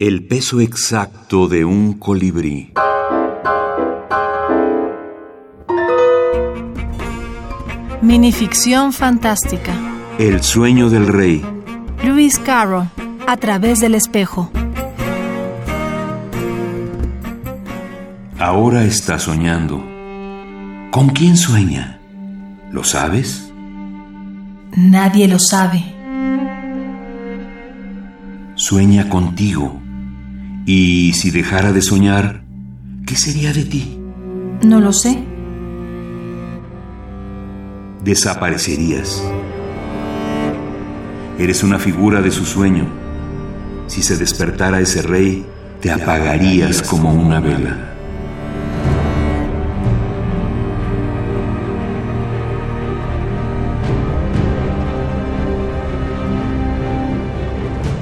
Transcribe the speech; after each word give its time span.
El 0.00 0.26
peso 0.26 0.62
exacto 0.62 1.46
de 1.46 1.62
un 1.62 1.92
colibrí. 1.92 2.72
Minificción 8.00 8.94
fantástica. 8.94 9.74
El 10.18 10.42
sueño 10.42 10.88
del 10.88 11.06
rey. 11.06 11.44
Lewis 12.02 12.38
Carroll, 12.38 12.88
A 13.26 13.36
través 13.36 13.80
del 13.80 13.94
espejo. 13.94 14.50
Ahora 18.38 18.84
está 18.84 19.18
soñando. 19.18 19.84
¿Con 20.92 21.10
quién 21.10 21.36
sueña? 21.36 22.00
¿Lo 22.72 22.84
sabes? 22.84 23.52
Nadie 24.74 25.28
lo 25.28 25.38
sabe. 25.38 25.84
Sueña 28.54 29.06
contigo. 29.10 29.78
Y 30.72 31.14
si 31.14 31.32
dejara 31.32 31.72
de 31.72 31.82
soñar, 31.82 32.44
¿qué 33.04 33.16
sería 33.16 33.52
de 33.52 33.64
ti? 33.64 33.98
No 34.62 34.78
lo 34.78 34.92
sé. 34.92 35.18
Desaparecerías. 38.04 39.20
Eres 41.40 41.64
una 41.64 41.80
figura 41.80 42.20
de 42.20 42.30
su 42.30 42.46
sueño. 42.46 42.86
Si 43.88 44.00
se 44.00 44.16
despertara 44.16 44.78
ese 44.78 45.02
rey, 45.02 45.44
te 45.80 45.90
apagarías 45.90 46.82
como 46.82 47.12
una 47.14 47.40
vela. 47.40 47.96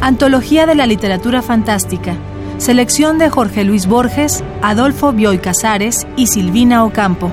Antología 0.02 0.66
de 0.66 0.74
la 0.74 0.86
Literatura 0.86 1.40
Fantástica. 1.40 2.14
Selección 2.58 3.18
de 3.18 3.30
Jorge 3.30 3.62
Luis 3.62 3.86
Borges, 3.86 4.42
Adolfo 4.62 5.12
Bioy 5.12 5.38
Casares 5.38 6.08
y 6.16 6.26
Silvina 6.26 6.84
Ocampo. 6.84 7.30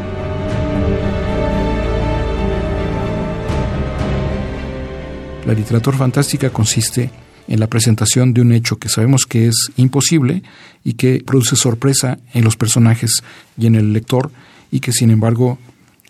La 5.47 5.53
literatura 5.53 5.97
fantástica 5.97 6.51
consiste 6.51 7.09
en 7.47 7.59
la 7.59 7.65
presentación 7.65 8.35
de 8.35 8.41
un 8.41 8.51
hecho 8.51 8.77
que 8.77 8.87
sabemos 8.87 9.25
que 9.25 9.47
es 9.47 9.71
imposible 9.77 10.43
y 10.83 10.93
que 10.93 11.23
produce 11.25 11.55
sorpresa 11.55 12.19
en 12.33 12.43
los 12.43 12.55
personajes 12.55 13.23
y 13.57 13.65
en 13.65 13.75
el 13.75 13.93
lector 13.93 14.31
y 14.69 14.79
que 14.79 14.91
sin 14.91 15.09
embargo, 15.09 15.57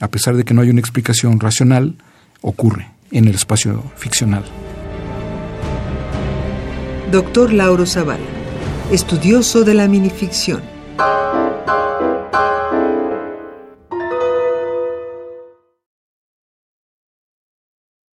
a 0.02 0.10
pesar 0.10 0.36
de 0.36 0.44
que 0.44 0.54
no 0.54 0.62
hay 0.62 0.70
una 0.70 0.82
explicación 0.82 1.40
racional, 1.40 1.96
ocurre 2.42 2.90
en 3.12 3.30
el 3.30 3.36
espacio 3.36 3.82
ficcional. 3.96 4.44
Doctor 7.12 7.54
Lauro 7.54 7.86
Zavala, 7.86 8.45
estudioso 8.92 9.64
de 9.64 9.74
la 9.74 9.88
minificción 9.88 10.75